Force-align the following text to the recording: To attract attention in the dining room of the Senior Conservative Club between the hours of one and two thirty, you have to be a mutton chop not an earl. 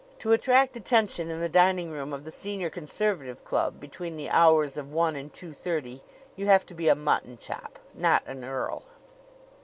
To 0.17 0.31
attract 0.31 0.75
attention 0.75 1.29
in 1.29 1.41
the 1.41 1.47
dining 1.47 1.91
room 1.91 2.11
of 2.11 2.25
the 2.25 2.31
Senior 2.31 2.71
Conservative 2.71 3.45
Club 3.45 3.79
between 3.79 4.17
the 4.17 4.31
hours 4.31 4.75
of 4.75 4.91
one 4.91 5.15
and 5.15 5.31
two 5.31 5.53
thirty, 5.53 6.01
you 6.35 6.47
have 6.47 6.65
to 6.65 6.73
be 6.73 6.87
a 6.87 6.95
mutton 6.95 7.37
chop 7.37 7.77
not 7.93 8.23
an 8.25 8.43
earl. 8.43 8.81